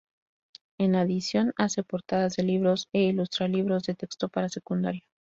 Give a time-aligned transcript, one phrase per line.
[0.79, 5.03] En adición hace portadas de libros e ilustra libros de texto para secundaria.